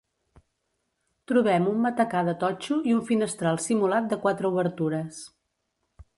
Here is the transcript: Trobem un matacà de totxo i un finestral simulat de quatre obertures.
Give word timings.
Trobem 1.31 1.67
un 1.73 1.83
matacà 1.83 2.23
de 2.31 2.35
totxo 2.45 2.79
i 2.93 2.97
un 3.01 3.05
finestral 3.11 3.61
simulat 3.67 4.09
de 4.15 4.21
quatre 4.27 4.53
obertures. 4.55 5.23